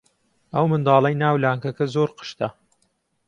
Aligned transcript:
ئەو 0.53 0.65
منداڵەی 0.71 1.15
ناو 1.23 1.35
لانکەکە 1.43 1.85
زۆر 1.93 2.09
قشتە. 2.17 2.47